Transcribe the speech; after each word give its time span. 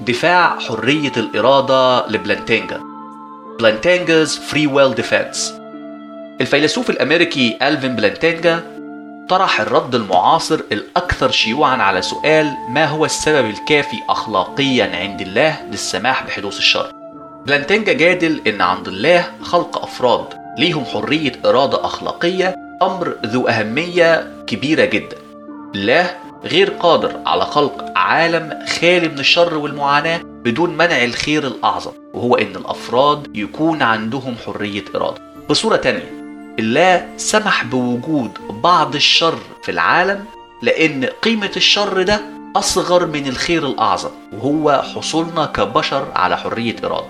دفاع 0.00 0.58
حرية 0.58 1.12
الإرادة 1.16 2.06
لبلانتينجا 2.06 2.80
Plantinga's 3.58 4.30
Free 4.30 4.68
Will 4.68 5.00
Defense. 5.00 5.38
الفيلسوف 6.40 6.90
الأمريكي 6.90 7.58
ألفين 7.62 7.96
بلانتينجا 7.96 8.78
طرح 9.28 9.60
الرد 9.60 9.94
المعاصر 9.94 10.60
الأكثر 10.72 11.30
شيوعا 11.30 11.76
على 11.76 12.02
سؤال 12.02 12.56
ما 12.68 12.84
هو 12.86 13.04
السبب 13.04 13.50
الكافي 13.50 13.96
أخلاقيا 14.08 14.96
عند 14.96 15.20
الله 15.20 15.62
للسماح 15.70 16.26
بحدوث 16.26 16.58
الشر؟ 16.58 16.92
بلانتينجا 17.46 17.92
جادل 17.92 18.40
إن 18.46 18.60
عند 18.60 18.88
الله 18.88 19.24
خلق 19.42 19.82
أفراد 19.82 20.24
ليهم 20.58 20.84
حرية 20.84 21.32
إرادة 21.44 21.84
أخلاقية 21.84 22.54
أمر 22.82 23.16
ذو 23.26 23.48
أهمية 23.48 24.32
كبيرة 24.46 24.84
جدا. 24.84 25.16
الله 25.74 26.10
غير 26.44 26.70
قادر 26.70 27.20
على 27.26 27.44
خلق 27.44 27.84
عالم 27.96 28.58
خالي 28.80 29.08
من 29.08 29.18
الشر 29.18 29.54
والمعاناة 29.58 30.20
بدون 30.24 30.76
منع 30.76 31.04
الخير 31.04 31.46
الأعظم 31.46 31.92
وهو 32.14 32.34
إن 32.36 32.56
الأفراد 32.56 33.36
يكون 33.36 33.82
عندهم 33.82 34.34
حرية 34.46 34.84
إرادة. 34.94 35.22
بصورة 35.50 35.76
تانية 35.76 36.18
الله 36.58 37.08
سمح 37.16 37.64
بوجود 37.64 38.30
بعض 38.62 38.94
الشر 38.94 39.38
في 39.62 39.70
العالم 39.70 40.24
لأن 40.62 41.04
قيمة 41.04 41.50
الشر 41.56 42.02
ده 42.02 42.20
أصغر 42.56 43.06
من 43.06 43.26
الخير 43.26 43.66
الأعظم 43.66 44.10
وهو 44.32 44.82
حصولنا 44.94 45.46
كبشر 45.46 46.08
على 46.14 46.36
حرية 46.36 46.76
إرادة. 46.84 47.08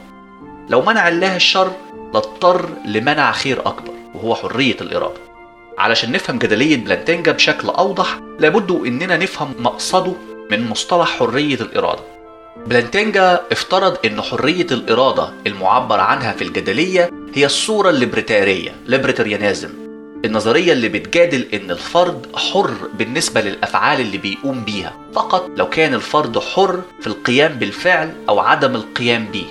لو 0.68 0.82
منع 0.82 1.08
الله 1.08 1.36
الشر 1.36 1.72
لاضطر 2.14 2.68
لمنع 2.84 3.32
خير 3.32 3.60
أكبر 3.60 3.92
وهو 4.14 4.34
حرية 4.34 4.76
الإرادة. 4.80 5.20
علشان 5.78 6.12
نفهم 6.12 6.38
جدلية 6.38 6.76
بلانتينجا 6.76 7.32
بشكل 7.32 7.68
أوضح 7.68 8.20
لابد 8.38 8.70
إننا 8.86 9.16
نفهم 9.16 9.54
مقصده 9.58 10.12
من 10.50 10.68
مصطلح 10.68 11.18
حرية 11.18 11.54
الإرادة. 11.60 12.02
بلانتينجا 12.66 13.40
افترض 13.52 13.96
إن 14.06 14.22
حرية 14.22 14.66
الإرادة 14.70 15.32
المعبر 15.46 16.00
عنها 16.00 16.32
في 16.32 16.44
الجدلية 16.44 17.10
هي 17.34 17.46
الصورة 17.46 17.90
الليبرتارية 17.90 18.76
libertarianism. 18.86 19.70
النظرية 20.24 20.72
اللي 20.72 20.88
بتجادل 20.88 21.46
إن 21.54 21.70
الفرد 21.70 22.26
حر 22.36 22.74
بالنسبة 22.98 23.40
للأفعال 23.40 24.00
اللي 24.00 24.18
بيقوم 24.18 24.64
بيها. 24.64 24.96
فقط 25.14 25.50
لو 25.56 25.68
كان 25.68 25.94
الفرد 25.94 26.38
حر 26.38 26.80
في 27.00 27.06
القيام 27.06 27.52
بالفعل 27.52 28.12
أو 28.28 28.38
عدم 28.40 28.74
القيام 28.74 29.24
به. 29.32 29.46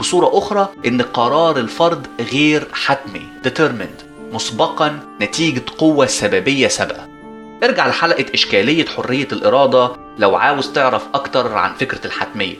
بصورة 0.00 0.38
أخرى 0.38 0.68
إن 0.86 1.02
قرار 1.02 1.58
الفرد 1.58 2.06
غير 2.32 2.68
حتمي 2.72 3.22
determined. 3.46 4.05
مسبقا 4.36 4.98
نتيجة 5.20 5.62
قوة 5.78 6.06
سببية 6.06 6.68
سابقة. 6.68 7.08
ارجع 7.64 7.86
لحلقة 7.86 8.24
إشكالية 8.34 8.86
حرية 8.86 9.28
الإرادة 9.32 9.90
لو 10.18 10.36
عاوز 10.36 10.72
تعرف 10.72 11.02
أكتر 11.14 11.54
عن 11.54 11.74
فكرة 11.74 12.06
الحتمية. 12.06 12.56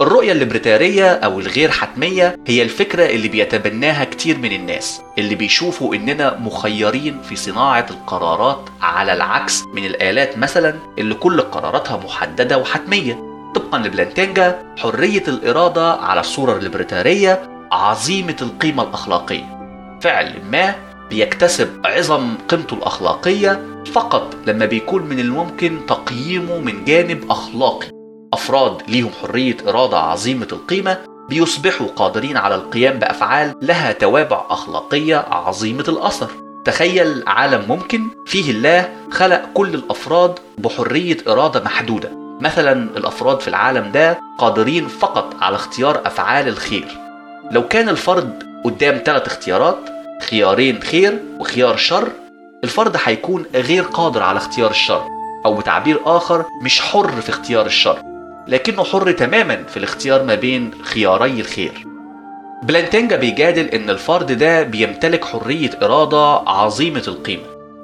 الرؤية 0.00 0.32
الليبرتارية 0.32 1.10
أو 1.12 1.40
الغير 1.40 1.70
حتمية 1.70 2.36
هي 2.46 2.62
الفكرة 2.62 3.06
اللي 3.06 3.28
بيتبناها 3.28 4.04
كتير 4.04 4.38
من 4.38 4.52
الناس 4.52 5.02
اللي 5.18 5.34
بيشوفوا 5.34 5.94
إننا 5.94 6.38
مخيرين 6.38 7.22
في 7.22 7.36
صناعة 7.36 7.86
القرارات 7.90 8.68
على 8.82 9.12
العكس 9.12 9.62
من 9.74 9.84
الآلات 9.84 10.38
مثلا 10.38 10.74
اللي 10.98 11.14
كل 11.14 11.40
قراراتها 11.40 11.96
محددة 11.96 12.58
وحتمية. 12.58 13.14
طبقا 13.54 13.78
لبلانتينجا 13.78 14.74
حرية 14.78 15.24
الإرادة 15.28 15.92
على 15.92 16.20
الصورة 16.20 16.56
الليبرتارية 16.56 17.42
عظيمة 17.72 18.36
القيمة 18.42 18.82
الأخلاقية. 18.82 19.60
فعل 20.02 20.42
ما 20.50 20.89
بيكتسب 21.10 21.68
عظم 21.84 22.34
قيمته 22.48 22.74
الأخلاقية 22.74 23.82
فقط 23.92 24.34
لما 24.46 24.66
بيكون 24.66 25.02
من 25.02 25.20
الممكن 25.20 25.78
تقييمه 25.88 26.58
من 26.58 26.84
جانب 26.84 27.30
أخلاقي. 27.30 27.86
أفراد 28.32 28.82
ليهم 28.88 29.10
حرية 29.22 29.56
إرادة 29.68 29.98
عظيمة 29.98 30.48
القيمة 30.52 30.98
بيصبحوا 31.28 31.86
قادرين 31.96 32.36
على 32.36 32.54
القيام 32.54 32.98
بأفعال 32.98 33.54
لها 33.62 33.92
توابع 33.92 34.44
أخلاقية 34.50 35.16
عظيمة 35.16 35.84
الأثر. 35.88 36.30
تخيل 36.64 37.22
عالم 37.26 37.64
ممكن 37.68 38.06
فيه 38.26 38.50
الله 38.50 38.88
خلق 39.10 39.42
كل 39.54 39.74
الأفراد 39.74 40.38
بحرية 40.58 41.16
إرادة 41.28 41.64
محدودة. 41.64 42.10
مثلا 42.40 42.72
الأفراد 42.72 43.40
في 43.40 43.48
العالم 43.48 43.92
ده 43.92 44.18
قادرين 44.38 44.88
فقط 44.88 45.34
على 45.40 45.56
اختيار 45.56 46.02
أفعال 46.06 46.48
الخير. 46.48 46.88
لو 47.50 47.68
كان 47.68 47.88
الفرد 47.88 48.42
قدام 48.64 49.02
ثلاث 49.06 49.26
اختيارات 49.26 49.89
خيارين 50.30 50.82
خير 50.82 51.18
وخيار 51.38 51.76
شر. 51.76 52.08
الفرد 52.64 52.96
هيكون 53.04 53.44
غير 53.54 53.82
قادر 53.82 54.22
على 54.22 54.36
اختيار 54.36 54.70
الشر 54.70 55.04
أو 55.46 55.54
بتعبير 55.54 56.00
آخر 56.04 56.44
مش 56.62 56.80
حر 56.80 57.20
في 57.20 57.28
اختيار 57.28 57.66
الشر 57.66 57.98
لكنه 58.48 58.84
حر 58.84 59.12
تماما 59.12 59.62
في 59.68 59.76
الاختيار 59.76 60.22
ما 60.24 60.34
بين 60.34 60.70
خياري 60.82 61.40
الخير. 61.40 61.86
بلانتينجا 62.62 63.16
بيجادل 63.16 63.66
إن 63.66 63.90
الفرد 63.90 64.32
ده 64.32 64.62
بيمتلك 64.62 65.24
حرية 65.24 65.70
إرادة 65.82 66.34
عظيمة 66.50 67.02
القيمة 67.08 67.42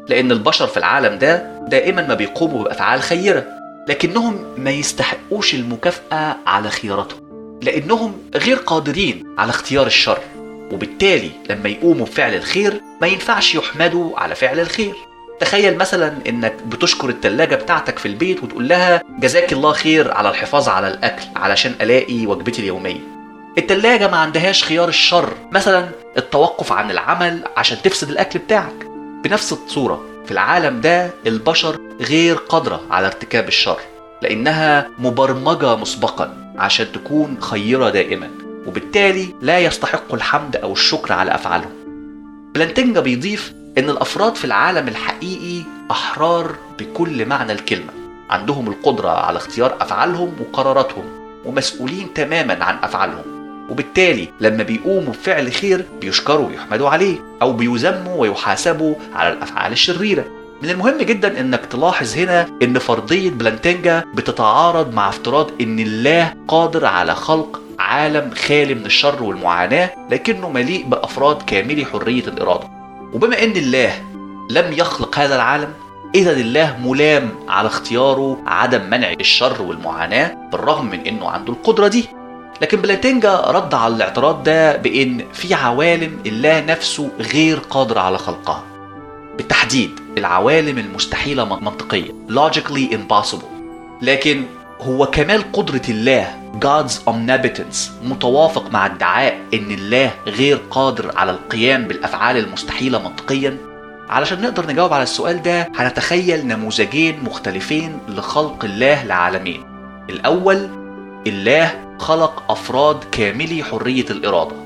لأن 0.08 0.32
البشر 0.32 0.66
في 0.66 0.76
العالم 0.76 1.18
ده 1.18 1.60
دائما 1.68 2.06
ما 2.06 2.14
بيقوموا 2.14 2.64
بأفعال 2.64 3.00
خيرة 3.02 3.44
لكنهم 3.88 4.44
ما 4.58 4.70
يستحقوش 4.70 5.54
المكافأة 5.54 6.36
على 6.46 6.70
خياراتهم 6.70 7.20
لأنهم 7.62 8.12
غير 8.34 8.56
قادرين 8.56 9.24
على 9.38 9.50
اختيار 9.50 9.86
الشر. 9.86 10.18
وبالتالي 10.72 11.30
لما 11.50 11.68
يقوموا 11.68 12.06
بفعل 12.06 12.34
الخير 12.34 12.80
ما 13.00 13.06
ينفعش 13.06 13.54
يحمدوا 13.54 14.18
على 14.18 14.34
فعل 14.34 14.60
الخير. 14.60 14.94
تخيل 15.40 15.78
مثلا 15.78 16.14
إنك 16.28 16.54
بتشكر 16.66 17.08
التلاجة 17.08 17.54
بتاعتك 17.54 17.98
في 17.98 18.06
البيت 18.06 18.42
وتقول 18.42 18.68
لها 18.68 19.02
جزاك 19.18 19.52
الله 19.52 19.72
خير 19.72 20.12
على 20.12 20.28
الحفاظ 20.30 20.68
على 20.68 20.88
الأكل 20.88 21.24
علشان 21.36 21.74
ألاقي 21.80 22.26
وجبتي 22.26 22.62
اليومية. 22.62 23.00
التلاجة 23.58 24.08
ما 24.10 24.16
عندهاش 24.16 24.64
خيار 24.64 24.88
الشر 24.88 25.32
مثلا 25.52 25.88
التوقف 26.16 26.72
عن 26.72 26.90
العمل 26.90 27.40
عشان 27.56 27.78
تفسد 27.82 28.10
الأكل 28.10 28.38
بتاعك. 28.38 28.86
بنفس 29.24 29.52
الصورة 29.52 30.04
في 30.24 30.30
العالم 30.30 30.80
ده 30.80 31.10
البشر 31.26 31.78
غير 32.00 32.34
قادرة 32.36 32.80
على 32.90 33.06
ارتكاب 33.06 33.48
الشر 33.48 33.78
لأنها 34.22 34.88
مبرمجة 34.98 35.76
مسبقا 35.76 36.54
عشان 36.58 36.92
تكون 36.92 37.36
خيرة 37.40 37.90
دائما. 37.90 38.30
وبالتالي 38.66 39.28
لا 39.42 39.58
يستحقوا 39.58 40.16
الحمد 40.16 40.56
أو 40.56 40.72
الشكر 40.72 41.12
على 41.12 41.34
افعالهم 41.34 41.70
بلانتينجا 42.54 43.00
بيضيف 43.00 43.52
إن 43.78 43.90
الأفراد 43.90 44.34
في 44.34 44.44
العالم 44.44 44.88
الحقيقي 44.88 45.62
أحرار 45.90 46.56
بكل 46.78 47.26
معنى 47.26 47.52
الكلمة. 47.52 47.92
عندهم 48.30 48.68
القدرة 48.68 49.08
على 49.08 49.36
اختيار 49.36 49.76
أفعالهم 49.80 50.32
وقراراتهم 50.40 51.04
ومسؤولين 51.44 52.14
تماما 52.14 52.64
عن 52.64 52.76
أفعالهم. 52.82 53.24
وبالتالي 53.70 54.28
لما 54.40 54.62
بيقوموا 54.62 55.12
بفعل 55.12 55.52
خير 55.52 55.84
بيشكروا 56.00 56.46
ويحمدوا 56.46 56.88
عليه 56.88 57.16
أو 57.42 57.52
بيذموا 57.52 58.16
ويحاسبوا 58.16 58.94
على 59.14 59.32
الأفعال 59.32 59.72
الشريرة. 59.72 60.24
من 60.62 60.70
المهم 60.70 60.98
جدا 60.98 61.40
إنك 61.40 61.66
تلاحظ 61.66 62.16
هنا 62.16 62.48
إن 62.62 62.78
فرضية 62.78 63.30
بلانتينجا 63.30 64.04
بتتعارض 64.14 64.94
مع 64.94 65.08
افتراض 65.08 65.50
إن 65.60 65.78
الله 65.78 66.34
قادر 66.48 66.86
على 66.86 67.14
خلق 67.14 67.60
عالم 67.78 68.30
خالي 68.34 68.74
من 68.74 68.86
الشر 68.86 69.22
والمعاناة 69.22 69.90
لكنه 70.10 70.48
مليء 70.50 70.86
بأفراد 70.86 71.42
كاملي 71.42 71.84
حرية 71.84 72.22
الإرادة. 72.26 72.68
وبما 73.14 73.42
إن 73.42 73.50
الله 73.50 73.92
لم 74.50 74.72
يخلق 74.72 75.18
هذا 75.18 75.34
العالم 75.34 75.68
إذا 76.14 76.32
الله 76.32 76.76
ملام 76.84 77.30
على 77.48 77.66
اختياره 77.66 78.38
عدم 78.46 78.90
منع 78.90 79.12
الشر 79.12 79.62
والمعاناة 79.62 80.34
بالرغم 80.52 80.86
من 80.86 81.00
إنه 81.06 81.28
عنده 81.28 81.52
القدرة 81.52 81.88
دي. 81.88 82.04
لكن 82.62 82.80
بلاتينجا 82.80 83.36
رد 83.46 83.74
على 83.74 83.96
الاعتراض 83.96 84.42
ده 84.42 84.76
بإن 84.76 85.24
في 85.32 85.54
عوالم 85.54 86.18
الله 86.26 86.60
نفسه 86.60 87.10
غير 87.20 87.58
قادر 87.58 87.98
على 87.98 88.18
خلقها. 88.18 88.62
بالتحديد 89.36 89.90
العوالم 90.18 90.78
المستحيلة 90.78 91.44
منطقيا 91.44 92.14
logically 92.30 92.94
impossible. 92.94 93.56
لكن 94.02 94.42
هو 94.80 95.06
كمال 95.06 95.52
قدرة 95.52 95.82
الله 95.88 96.34
God's 96.60 97.08
omnipotence 97.08 97.90
متوافق 98.04 98.70
مع 98.70 98.86
ادعاء 98.86 99.40
إن 99.54 99.70
الله 99.70 100.10
غير 100.26 100.60
قادر 100.70 101.12
على 101.18 101.30
القيام 101.30 101.84
بالأفعال 101.84 102.36
المستحيلة 102.36 102.98
منطقيا. 103.08 103.56
علشان 104.08 104.40
نقدر 104.42 104.66
نجاوب 104.66 104.92
على 104.92 105.02
السؤال 105.02 105.42
ده 105.42 105.68
هنتخيل 105.76 106.46
نموذجين 106.46 107.24
مختلفين 107.24 107.98
لخلق 108.08 108.64
الله 108.64 109.04
لعالمين 109.04 109.64
الأول 110.10 110.68
الله 111.26 111.96
خلق 111.98 112.50
أفراد 112.50 113.04
كاملي 113.12 113.64
حرية 113.64 114.04
الإرادة. 114.10 114.56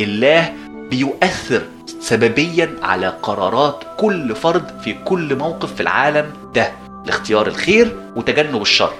الله 0.00 0.52
بيؤثر 0.90 1.62
سببيا 2.00 2.76
على 2.82 3.08
قرارات 3.22 3.84
كل 3.96 4.34
فرد 4.36 4.80
في 4.80 4.92
كل 5.04 5.36
موقف 5.36 5.74
في 5.74 5.80
العالم 5.80 6.32
ده 6.54 6.72
لاختيار 7.06 7.46
الخير 7.46 7.96
وتجنب 8.16 8.62
الشر. 8.62 8.92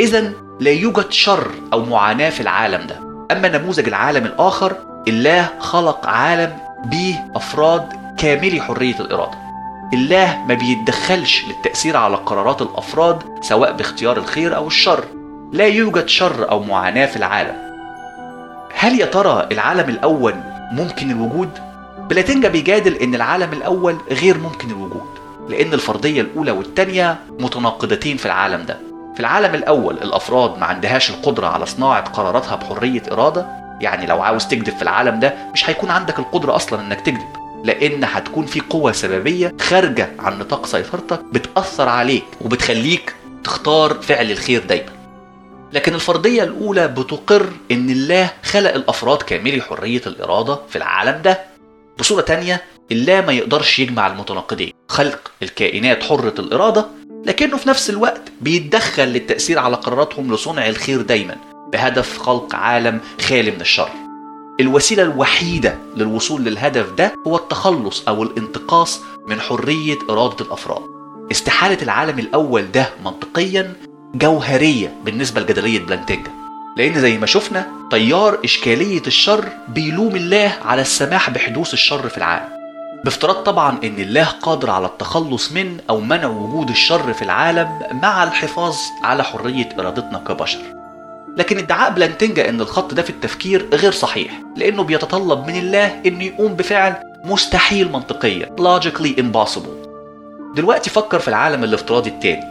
إذا 0.00 0.32
لا 0.60 0.70
يوجد 0.70 1.10
شر 1.12 1.50
أو 1.72 1.84
معاناة 1.84 2.30
في 2.30 2.40
العالم 2.40 2.86
ده. 2.86 2.96
أما 3.32 3.48
نموذج 3.58 3.86
العالم 3.88 4.24
الآخر 4.24 4.76
الله 5.08 5.50
خلق 5.58 6.06
عالم 6.06 6.58
به 6.84 7.18
أفراد 7.34 7.88
كاملي 8.18 8.60
حرية 8.60 9.00
الإرادة. 9.00 9.38
الله 9.92 10.44
ما 10.48 10.54
بيتدخلش 10.54 11.44
للتأثير 11.48 11.96
على 11.96 12.16
قرارات 12.16 12.62
الأفراد 12.62 13.22
سواء 13.40 13.72
باختيار 13.72 14.16
الخير 14.16 14.56
أو 14.56 14.66
الشر. 14.66 15.04
لا 15.52 15.66
يوجد 15.66 16.08
شر 16.08 16.50
أو 16.50 16.62
معاناة 16.62 17.06
في 17.06 17.16
العالم. 17.16 17.56
هل 18.74 19.00
يا 19.00 19.06
ترى 19.06 19.48
العالم 19.52 19.88
الأول 19.90 20.34
ممكن 20.72 21.10
الوجود؟ 21.10 21.50
بلاتينجا 22.10 22.48
بيجادل 22.48 22.94
إن 22.94 23.14
العالم 23.14 23.52
الأول 23.52 23.96
غير 24.10 24.38
ممكن 24.38 24.70
الوجود 24.70 25.06
لأن 25.48 25.72
الفرضية 25.72 26.20
الأولى 26.20 26.50
والثانية 26.50 27.16
متناقضتين 27.40 28.16
في 28.16 28.26
العالم 28.26 28.66
ده. 28.66 28.95
في 29.16 29.20
العالم 29.20 29.54
الأول 29.54 29.94
الأفراد 30.02 30.58
ما 30.58 30.66
عندهاش 30.66 31.10
القدرة 31.10 31.46
على 31.46 31.66
صناعة 31.66 32.04
قراراتها 32.10 32.56
بحرية 32.56 33.02
إرادة 33.12 33.46
يعني 33.80 34.06
لو 34.06 34.22
عاوز 34.22 34.46
تكذب 34.46 34.76
في 34.76 34.82
العالم 34.82 35.20
ده 35.20 35.34
مش 35.52 35.70
هيكون 35.70 35.90
عندك 35.90 36.18
القدرة 36.18 36.56
أصلا 36.56 36.80
إنك 36.80 37.00
تكذب 37.00 37.36
لأن 37.64 38.04
هتكون 38.04 38.46
في 38.46 38.60
قوة 38.60 38.92
سببية 38.92 39.52
خارجة 39.60 40.12
عن 40.18 40.38
نطاق 40.38 40.66
سيطرتك 40.66 41.20
بتأثر 41.32 41.88
عليك 41.88 42.24
وبتخليك 42.40 43.14
تختار 43.44 43.94
فعل 43.94 44.30
الخير 44.30 44.64
دايما. 44.64 44.92
لكن 45.72 45.94
الفرضية 45.94 46.42
الأولى 46.42 46.88
بتقر 46.88 47.46
إن 47.70 47.90
الله 47.90 48.30
خلق 48.44 48.74
الأفراد 48.74 49.22
كاملي 49.22 49.62
حرية 49.62 50.02
الإرادة 50.06 50.58
في 50.68 50.76
العالم 50.76 51.22
ده. 51.22 51.40
بصورة 51.98 52.20
تانية 52.20 52.62
الله 52.92 53.20
ما 53.20 53.32
يقدرش 53.32 53.78
يجمع 53.78 54.06
المتناقضين 54.06 54.72
خلق 54.88 55.30
الكائنات 55.42 56.02
حرة 56.02 56.34
الإرادة 56.38 56.86
لكنه 57.26 57.56
في 57.56 57.68
نفس 57.68 57.90
الوقت 57.90 58.22
بيتدخل 58.40 59.04
للتأثير 59.04 59.58
على 59.58 59.76
قراراتهم 59.76 60.34
لصنع 60.34 60.68
الخير 60.68 61.02
دايما 61.02 61.36
بهدف 61.72 62.18
خلق 62.18 62.54
عالم 62.54 63.00
خالي 63.20 63.50
من 63.50 63.60
الشر. 63.60 63.90
الوسيلة 64.60 65.02
الوحيدة 65.02 65.78
للوصول 65.96 66.44
للهدف 66.44 66.92
ده 66.92 67.14
هو 67.26 67.36
التخلص 67.36 68.02
أو 68.08 68.22
الانتقاص 68.22 69.00
من 69.28 69.40
حرية 69.40 69.98
إرادة 70.10 70.44
الأفراد. 70.44 70.82
استحالة 71.30 71.78
العالم 71.82 72.18
الأول 72.18 72.72
ده 72.72 72.90
منطقيا 73.04 73.72
جوهرية 74.14 74.94
بالنسبة 75.04 75.40
لجدلية 75.40 75.78
بلانتينجا 75.78 76.30
لأن 76.76 77.00
زي 77.00 77.18
ما 77.18 77.26
شفنا 77.26 77.66
تيار 77.90 78.38
إشكالية 78.44 79.02
الشر 79.06 79.48
بيلوم 79.68 80.16
الله 80.16 80.52
على 80.64 80.82
السماح 80.82 81.30
بحدوث 81.30 81.72
الشر 81.72 82.08
في 82.08 82.18
العالم. 82.18 82.55
بافتراض 83.04 83.34
طبعا 83.36 83.78
إن 83.84 83.98
الله 83.98 84.24
قادر 84.24 84.70
على 84.70 84.86
التخلص 84.86 85.52
من 85.52 85.78
أو 85.90 86.00
منع 86.00 86.26
وجود 86.26 86.70
الشر 86.70 87.12
في 87.12 87.22
العالم 87.22 87.68
مع 87.92 88.24
الحفاظ 88.24 88.76
على 89.02 89.24
حرية 89.24 89.68
إرادتنا 89.78 90.18
كبشر. 90.18 90.58
لكن 91.36 91.58
ادعاء 91.58 91.90
بلانتينجا 91.90 92.48
إن 92.48 92.60
الخط 92.60 92.94
ده 92.94 93.02
في 93.02 93.10
التفكير 93.10 93.68
غير 93.72 93.92
صحيح 93.92 94.42
لأنه 94.56 94.82
بيتطلب 94.82 95.46
من 95.46 95.56
الله 95.58 96.00
إنه 96.06 96.24
يقوم 96.24 96.54
بفعل 96.54 96.94
مستحيل 97.24 97.92
منطقيا 97.92 98.56
logically 98.60 99.20
impossible. 99.20 99.86
دلوقتي 100.56 100.90
فكر 100.90 101.18
في 101.18 101.28
العالم 101.28 101.64
الافتراضي 101.64 102.10
التاني. 102.10 102.44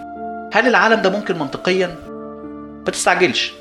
هل 0.54 0.68
العالم 0.68 1.02
ده 1.02 1.10
ممكن 1.10 1.40
منطقيا؟ 1.40 1.96
ما 2.86 2.92
تستعجلش. 2.92 3.54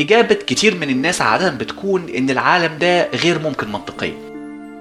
إجابة 0.00 0.34
كتير 0.34 0.74
من 0.74 0.90
الناس 0.90 1.22
عادة 1.22 1.50
بتكون 1.50 2.08
إن 2.08 2.30
العالم 2.30 2.78
ده 2.78 3.10
غير 3.10 3.38
ممكن 3.38 3.72
منطقيا. 3.72 4.27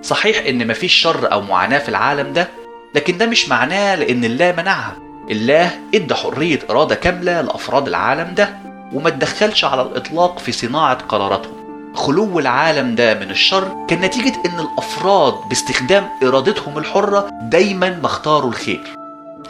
صحيح 0.08 0.46
إن 0.46 0.68
مفيش 0.68 0.94
شر 0.94 1.32
أو 1.32 1.42
معاناة 1.42 1.80
في 1.80 1.90
العالم 1.90 2.34
ده 2.34 2.48
لكن 2.96 3.18
ده 3.18 3.26
مش 3.26 3.50
معناه 3.50 3.96
لأن 3.96 4.24
الله 4.26 4.52
منعها. 4.58 4.96
الله 5.32 5.80
إدى 5.94 6.16
حرية 6.16 6.60
إرادة 6.70 6.96
كاملة 6.96 7.42
لأفراد 7.42 7.88
العالم 7.88 8.34
ده 8.36 8.50
وما 8.94 9.10
تدخلش 9.10 9.64
على 9.66 9.82
الإطلاق 9.82 10.40
في 10.40 10.52
صناعة 10.52 10.98
قراراتهم. 10.98 11.54
خلو 11.96 12.40
العالم 12.40 12.96
ده 12.96 13.14
من 13.14 13.30
الشر 13.32 13.86
كان 13.88 14.02
نتيجة 14.02 14.34
إن 14.46 14.60
الأفراد 14.60 15.34
باستخدام 15.50 16.10
إرادتهم 16.24 16.78
الحرة 16.78 17.30
دايما 17.42 17.90
ما 17.90 18.06
اختاروا 18.06 18.50
الخير. 18.50 18.84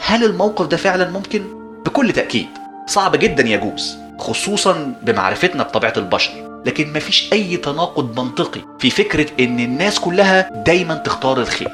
هل 0.05 0.23
الموقف 0.23 0.65
ده 0.67 0.77
فعلا 0.77 1.09
ممكن؟ 1.09 1.43
بكل 1.85 2.11
تأكيد 2.11 2.47
صعب 2.87 3.15
جدا 3.15 3.47
يجوز 3.47 3.97
خصوصا 4.19 4.93
بمعرفتنا 5.01 5.63
بطبيعة 5.63 5.93
البشر. 5.97 6.46
لكن 6.67 6.93
مفيش 6.93 7.29
أي 7.33 7.57
تناقض 7.57 8.19
منطقي 8.19 8.61
في 8.79 8.89
فكرة 8.89 9.27
إن 9.39 9.59
الناس 9.59 9.99
كلها 9.99 10.63
دايما 10.65 10.95
تختار 10.95 11.39
الخير. 11.39 11.71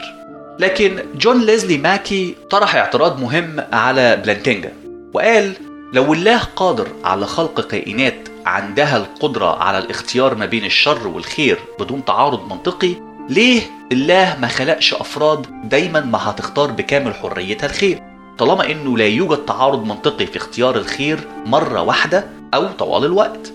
لكن 0.59 0.99
جون 1.15 1.45
ليزلي 1.45 1.77
ماكي 1.77 2.35
طرح 2.49 2.75
اعتراض 2.75 3.21
مهم 3.21 3.63
على 3.73 4.15
بلانتينجا 4.15 4.73
وقال 5.13 5.53
لو 5.93 6.13
الله 6.13 6.37
قادر 6.55 6.87
على 7.03 7.25
خلق 7.25 7.67
كائنات 7.67 8.27
عندها 8.45 8.97
القدرة 8.97 9.63
على 9.63 9.77
الاختيار 9.77 10.35
ما 10.35 10.45
بين 10.45 10.65
الشر 10.65 11.07
والخير 11.07 11.59
بدون 11.79 12.05
تعارض 12.05 12.51
منطقي 12.53 12.95
ليه 13.29 13.61
الله 13.91 14.37
ما 14.39 14.47
خلقش 14.47 14.93
أفراد 14.93 15.69
دايما 15.69 15.99
ما 15.99 16.29
هتختار 16.29 16.71
بكامل 16.71 17.13
حريتها 17.13 17.67
الخير؟ 17.67 18.01
طالما 18.37 18.71
إنه 18.71 18.97
لا 18.97 19.07
يوجد 19.07 19.37
تعارض 19.37 19.85
منطقي 19.85 20.25
في 20.25 20.37
اختيار 20.37 20.75
الخير 20.77 21.19
مرة 21.45 21.81
واحدة 21.81 22.27
أو 22.53 22.67
طوال 22.67 23.05
الوقت. 23.05 23.52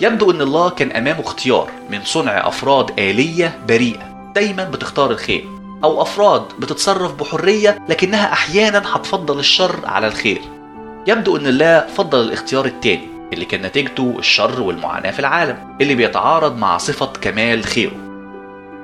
يبدو 0.00 0.30
إن 0.30 0.40
الله 0.40 0.70
كان 0.70 0.92
أمامه 0.92 1.20
اختيار 1.20 1.70
من 1.90 2.00
صنع 2.04 2.48
أفراد 2.48 3.00
آلية 3.00 3.58
بريئة. 3.68 4.32
دايما 4.34 4.64
بتختار 4.64 5.10
الخير 5.10 5.44
أو 5.84 6.02
أفراد 6.02 6.42
بتتصرف 6.58 7.14
بحرية 7.14 7.78
لكنها 7.88 8.32
أحيانا 8.32 8.96
هتفضل 8.96 9.38
الشر 9.38 9.80
على 9.84 10.06
الخير. 10.06 10.40
يبدو 11.06 11.36
إن 11.36 11.46
الله 11.46 11.86
فضل 11.96 12.20
الاختيار 12.20 12.64
التاني 12.64 13.08
اللي 13.32 13.44
كان 13.44 13.62
نتيجته 13.62 14.14
الشر 14.18 14.60
والمعاناة 14.60 15.10
في 15.10 15.18
العالم 15.18 15.76
اللي 15.80 15.94
بيتعارض 15.94 16.58
مع 16.58 16.78
صفة 16.78 17.06
كمال 17.06 17.64
خيره. 17.64 17.96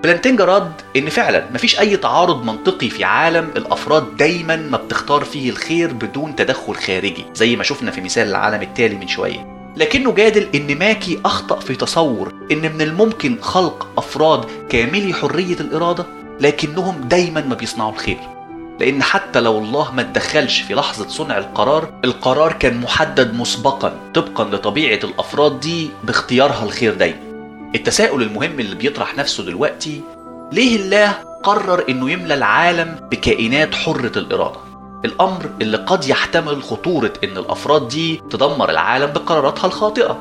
بلانتينجا 0.03 0.45
رد 0.45 0.73
إن 0.97 1.09
فعلا 1.09 1.45
مفيش 1.55 1.81
أي 1.81 1.97
تعارض 1.97 2.45
منطقي 2.45 2.91
في 2.91 3.05
عالم 3.05 3.51
الأفراد 3.57 4.17
دايما 4.17 4.57
ما 4.57 4.77
بتختار 4.77 5.25
فيه 5.25 5.51
الخير 5.51 5.93
بدون 5.93 6.37
تدخل 6.37 6.75
خارجي 6.75 7.27
زي 7.35 7.57
ما 7.57 7.65
شفنا 7.65 7.91
في 7.91 8.01
مثال 8.01 8.29
العالم 8.29 8.63
التالي 8.63 8.97
من 8.97 9.09
شوية. 9.09 9.60
لكنه 9.81 10.13
جادل 10.13 10.49
إن 10.55 10.79
ماكي 10.79 11.21
أخطأ 11.25 11.61
في 11.61 11.75
تصور 11.75 12.33
إن 12.53 12.73
من 12.73 12.81
الممكن 12.81 13.39
خلق 13.41 13.87
أفراد 13.99 14.45
كاملي 14.69 15.15
حرية 15.15 15.61
الإرادة 15.61 16.07
لكنهم 16.41 17.01
دايما 17.01 17.41
ما 17.41 17.55
بيصنعوا 17.55 17.93
الخير. 17.93 18.19
لأن 18.81 19.03
حتى 19.03 19.41
لو 19.41 19.59
الله 19.59 19.93
ما 19.95 20.01
اتدخلش 20.03 20.61
في 20.61 20.75
لحظة 20.75 21.09
صنع 21.09 21.39
القرار 21.39 21.93
القرار 22.05 22.53
كان 22.53 22.81
محدد 22.81 23.35
مسبقا 23.35 24.11
طبقا 24.15 24.45
لطبيعة 24.45 25.01
الأفراد 25.05 25.61
دي 25.61 25.91
باختيارها 26.05 26.65
الخير 26.65 26.95
دايما. 26.95 27.19
التساؤل 27.75 28.23
المهم 28.23 28.61
اللي 28.61 28.75
بيطرح 28.75 29.17
نفسه 29.17 29.45
دلوقتي 29.45 30.01
ليه 30.53 30.77
الله 30.77 31.11
قرر 31.43 31.85
إنه 31.89 32.11
يملى 32.11 32.35
العالم 32.35 33.09
بكائنات 33.11 33.75
حرة 33.75 34.19
الإرادة؟ 34.19 34.70
الأمر 35.05 35.51
اللي 35.61 35.77
قد 35.77 36.09
يحتمل 36.09 36.63
خطورة 36.63 37.13
إن 37.25 37.37
الأفراد 37.37 37.89
دي 37.89 38.23
تدمر 38.31 38.71
العالم 38.71 39.07
بقراراتها 39.07 39.67
الخاطئة. 39.67 40.13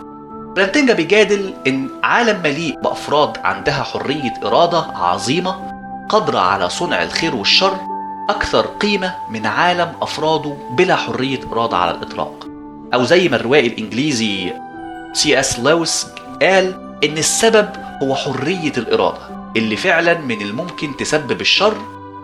بلانتينجا 0.55 0.93
بيجادل 0.93 1.53
إن 1.67 1.89
عالم 2.03 2.41
مليء 2.43 2.79
بأفراد 2.81 3.37
عندها 3.43 3.83
حرية 3.83 4.33
إرادة 4.45 4.77
عظيمة 4.95 5.55
قادرة 6.09 6.39
على 6.39 6.69
صنع 6.69 7.03
الخير 7.03 7.35
والشر 7.35 7.77
أكثر 8.29 8.65
قيمة 8.65 9.15
من 9.29 9.45
عالم 9.45 9.91
أفراده 10.01 10.57
بلا 10.71 10.95
حرية 10.95 11.39
إرادة 11.53 11.77
على 11.77 11.91
الإطلاق. 11.91 12.47
أو 12.93 13.03
زي 13.03 13.29
ما 13.29 13.35
الروائي 13.35 13.67
الإنجليزي 13.67 14.53
سي 15.13 15.39
إس 15.39 15.59
لويس 15.59 16.07
قال 16.41 16.95
إن 17.03 17.17
السبب 17.17 17.69
هو 18.03 18.15
حرية 18.15 18.73
الإرادة 18.77 19.51
اللي 19.57 19.75
فعلا 19.75 20.17
من 20.19 20.41
الممكن 20.41 20.97
تسبب 20.97 21.41
الشر 21.41 21.73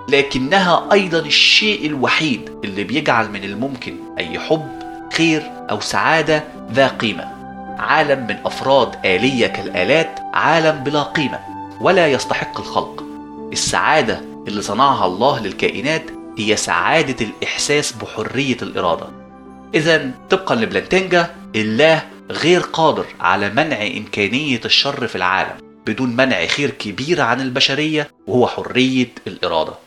لكنها 0.09 0.87
أيضا 0.91 1.19
الشيء 1.19 1.85
الوحيد 1.85 2.49
اللي 2.63 2.83
بيجعل 2.83 3.31
من 3.31 3.43
الممكن 3.43 3.95
أي 4.19 4.39
حب 4.39 4.69
خير 5.13 5.51
أو 5.69 5.79
سعادة 5.79 6.43
ذا 6.71 6.87
قيمة. 6.87 7.35
عالم 7.79 8.27
من 8.27 8.35
أفراد 8.45 9.05
آلية 9.05 9.47
كالآلات 9.47 10.19
عالم 10.33 10.83
بلا 10.83 11.03
قيمة 11.03 11.39
ولا 11.81 12.07
يستحق 12.07 12.59
الخلق. 12.59 13.03
السعادة 13.51 14.21
اللي 14.47 14.61
صنعها 14.61 15.05
الله 15.05 15.39
للكائنات 15.39 16.03
هي 16.37 16.55
سعادة 16.55 17.25
الإحساس 17.25 17.91
بحرية 17.91 18.57
الإرادة. 18.61 19.07
إذا 19.75 20.11
طبقا 20.29 20.55
لبلانتينجا 20.55 21.35
الله 21.55 22.03
غير 22.31 22.59
قادر 22.59 23.05
على 23.19 23.49
منع 23.49 23.87
إمكانية 23.97 24.61
الشر 24.65 25.07
في 25.07 25.15
العالم 25.15 25.57
بدون 25.87 26.15
منع 26.15 26.45
خير 26.45 26.69
كبير 26.69 27.21
عن 27.21 27.41
البشرية 27.41 28.11
وهو 28.27 28.47
حرية 28.47 29.09
الإرادة. 29.27 29.84